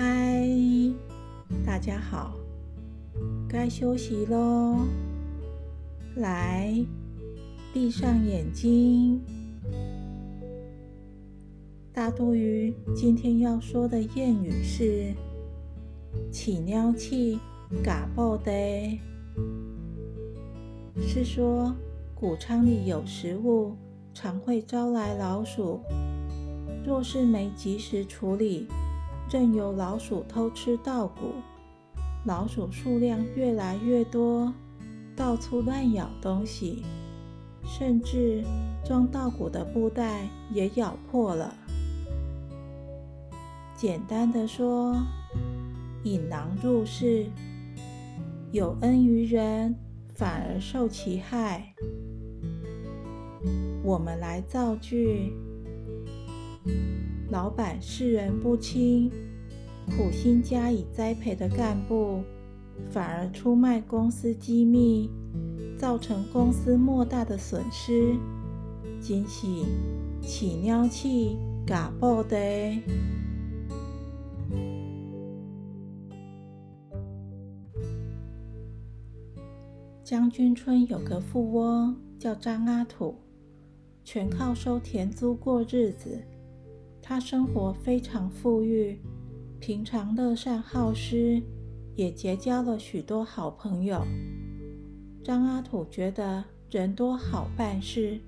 [0.00, 0.46] 嗨，
[1.66, 2.36] 大家好，
[3.48, 4.86] 该休息喽。
[6.14, 6.72] 来，
[7.74, 9.20] 闭上眼睛。
[11.92, 15.12] 大肚鱼今天要说的谚语是
[16.30, 17.40] “起尿气，
[17.82, 18.52] 嘎爆的”，
[21.02, 21.74] 是说
[22.14, 23.74] 谷仓里有食物，
[24.14, 25.80] 常会招来老鼠。
[26.86, 28.68] 若是没及时处理，
[29.30, 31.34] 任由老鼠偷吃稻谷，
[32.24, 34.52] 老鼠数量越来越多。
[35.14, 36.82] 到处乱咬东西，
[37.64, 38.42] 甚至
[38.84, 41.52] 装稻谷的布袋也咬破了。
[43.76, 44.96] 简单的说，
[46.04, 47.26] 引狼入室，
[48.52, 49.74] 有恩于人，
[50.14, 51.74] 反而受其害。
[53.82, 55.32] 我们来造句：
[57.30, 59.10] 老板视人不清，
[59.86, 62.22] 苦心加以栽培的干部。
[62.90, 65.10] 反而出卖公司机密，
[65.76, 68.14] 造成公司莫大的损失。
[69.00, 69.66] 惊喜
[70.22, 72.36] 起尿气，嘎爆的。
[80.04, 83.16] 将军村有个富翁叫张阿土，
[84.04, 86.22] 全靠收田租过日子。
[87.08, 88.98] 他生活非常富裕，
[89.58, 91.42] 平常乐善好施。
[91.96, 94.04] 也结交了许多好朋友。
[95.24, 98.20] 张阿土觉得人多好办事，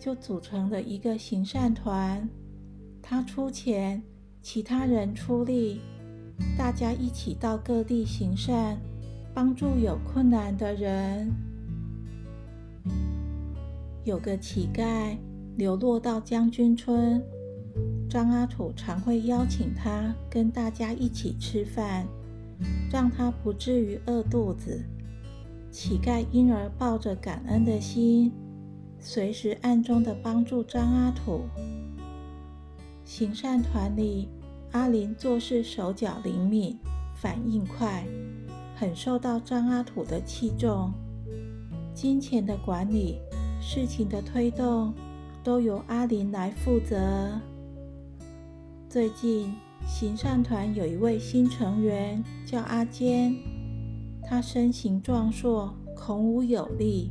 [0.00, 2.28] 就组成了一个行善团。
[3.00, 4.02] 他出钱，
[4.42, 5.80] 其他人出力，
[6.58, 8.76] 大家一起到各地行善，
[9.32, 11.32] 帮助有困难的人。
[14.02, 15.16] 有个乞丐
[15.56, 17.22] 流落到将军村，
[18.08, 22.06] 张阿土常会邀请他跟大家一起吃饭。
[22.90, 24.82] 让他不至于饿肚子。
[25.70, 28.32] 乞丐因而抱着感恩的心，
[28.98, 31.42] 随时暗中的帮助张阿土。
[33.04, 34.28] 行善团里，
[34.72, 36.76] 阿林做事手脚灵敏，
[37.14, 38.04] 反应快，
[38.74, 40.92] 很受到张阿土的器重。
[41.94, 43.20] 金钱的管理、
[43.60, 44.92] 事情的推动，
[45.44, 47.38] 都由阿林来负责。
[48.88, 49.54] 最近。
[49.86, 53.34] 行善团有一位新成员，叫阿坚。
[54.22, 57.10] 他身形壮硕，孔武有力，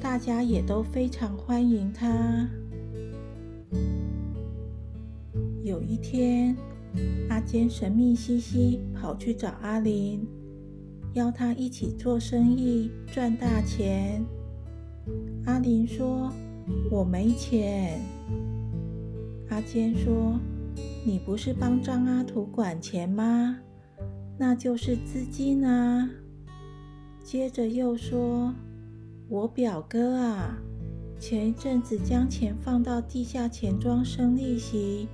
[0.00, 2.48] 大家也都非常欢迎他。
[5.64, 6.56] 有一天，
[7.28, 10.24] 阿坚神秘兮兮跑去找阿林，
[11.14, 14.24] 邀他一起做生意赚大钱。
[15.44, 16.30] 阿林说
[16.90, 18.00] ：“我没钱。”
[19.50, 20.38] 阿坚说。
[21.06, 23.60] 你不是帮张阿土管钱吗？
[24.36, 26.10] 那就是资金啊。
[27.22, 28.52] 接着又说
[29.30, 30.58] ：“我表哥啊，
[31.16, 35.06] 前一阵子将钱放到地下钱庄生利息，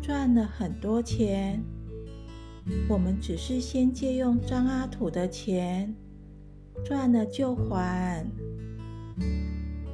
[0.00, 1.62] 赚了很多钱。
[2.88, 5.94] 我们只是先借用张阿土的钱，
[6.82, 8.26] 赚了就还。”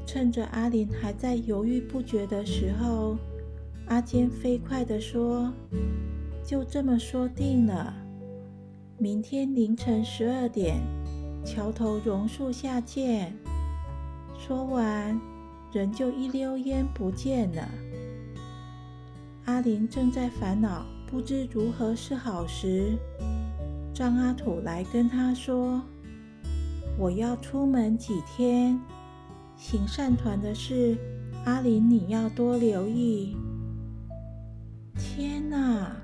[0.07, 3.17] 趁着阿林还在犹豫不决的时候。
[3.87, 5.53] 阿坚飞快地说
[6.45, 7.95] ：“就这么说定了，
[8.99, 10.81] 明天凌晨十二点，
[11.45, 13.33] 桥头榕树下见。”
[14.39, 15.21] 说完，
[15.73, 17.69] 人就一溜烟不见了。
[19.45, 22.97] 阿林正在烦恼，不知如何是好时，
[23.93, 25.83] 张阿土来跟他说
[26.99, 28.81] ：“我要出门几天，
[29.57, 30.97] 行善团的事，
[31.45, 33.37] 阿林你要多留意。”
[35.17, 35.97] 天哪，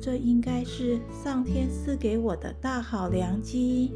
[0.00, 3.92] 这应该是上天赐给我的大好良机。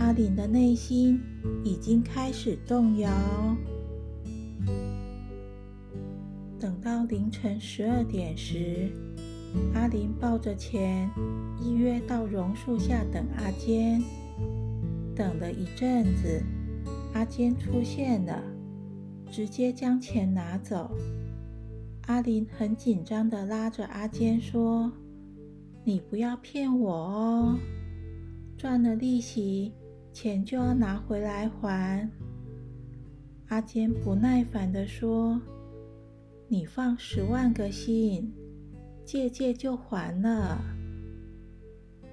[0.00, 1.20] 阿林的内心
[1.62, 3.08] 已经开始动摇。
[6.58, 8.90] 等到凌晨十二点时，
[9.72, 11.08] 阿林抱着钱
[11.62, 14.02] 依约到榕树下等阿坚。
[15.14, 16.42] 等了一阵子，
[17.12, 18.42] 阿坚出现了，
[19.30, 20.90] 直接将钱拿走。
[22.06, 24.92] 阿林很紧张的拉着阿坚说
[25.84, 27.58] ：“你不要骗我哦，
[28.58, 29.72] 赚了利息，
[30.12, 32.08] 钱就要拿回来还。”
[33.48, 35.40] 阿坚不耐烦的说
[36.46, 38.30] ：“你放十万个心，
[39.02, 40.62] 借借就还了。”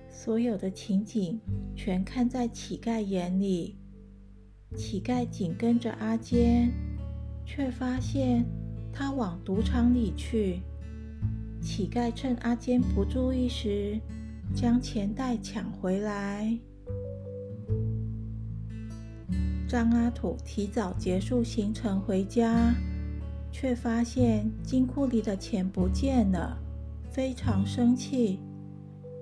[0.10, 1.38] 所有的情景
[1.76, 3.76] 全看在乞丐眼里，
[4.78, 6.72] 乞丐紧跟着阿坚，
[7.46, 8.46] 却发现。
[8.94, 10.62] 他往赌场里去，
[11.62, 14.00] 乞丐趁阿坚不注意时，
[14.54, 16.58] 将钱袋抢回来。
[19.68, 22.74] 张阿土提早结束行程回家，
[23.52, 26.58] 却发现金库里的钱不见了，
[27.10, 28.40] 非常生气。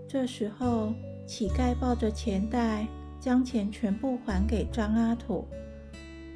[0.07, 0.91] 这时候，
[1.27, 2.87] 乞丐抱着钱袋，
[3.19, 5.47] 将钱全部还给张阿土，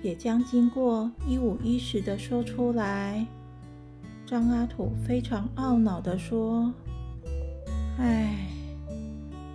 [0.04, 3.26] 也将经过一五一十的说出来。
[4.26, 6.72] 张阿土非常懊恼地说
[7.98, 8.50] ：“唉，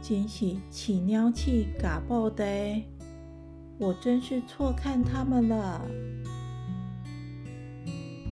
[0.03, 2.45] 真是起尿气嘎爆的，
[3.79, 5.87] 我真是错看他们了。”